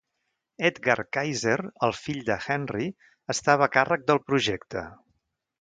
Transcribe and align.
Edgar 0.69 0.95
Kaiser, 1.17 1.57
el 1.89 1.93
fill 1.99 2.23
de 2.31 2.39
Henry, 2.47 2.89
estava 3.37 3.67
a 3.67 3.71
càrrec 3.79 4.09
del 4.09 4.23
projecte. 4.31 4.89